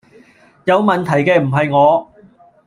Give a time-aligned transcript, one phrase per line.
[0.65, 2.11] 有問題既唔係我